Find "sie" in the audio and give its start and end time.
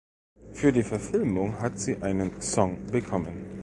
1.77-1.97